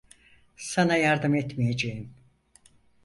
[0.57, 2.13] Sana yardım etmeyeceğim.